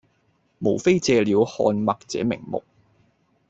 [0.57, 2.63] 無非借了看脈這名目，